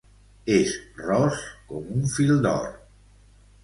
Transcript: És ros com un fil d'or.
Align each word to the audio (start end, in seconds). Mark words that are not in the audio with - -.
És 0.55 0.71
ros 1.03 1.45
com 1.69 1.95
un 2.01 2.11
fil 2.19 2.37
d'or. 2.49 2.69